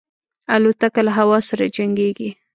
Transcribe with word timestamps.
الوتکه 0.55 1.01
له 1.07 1.11
هوا 1.19 1.39
سره 1.49 1.65
جنګيږي. 1.75 2.29